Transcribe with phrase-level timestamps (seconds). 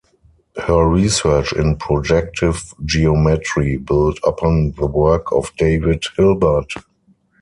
[0.57, 6.73] Her research in projective geometry built upon the work of David Hilbert.